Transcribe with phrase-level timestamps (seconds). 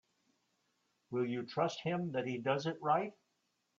[1.11, 3.13] Will you trust him that he does it right?